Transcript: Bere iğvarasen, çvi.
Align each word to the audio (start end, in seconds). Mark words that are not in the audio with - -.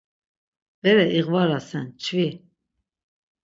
Bere 0.81 1.05
iğvarasen, 1.19 1.85
çvi. 2.01 2.27